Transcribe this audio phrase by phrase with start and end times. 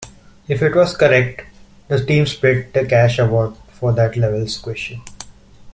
[0.47, 1.43] If it was correct,
[1.87, 4.99] the team split the cash award for that level's question.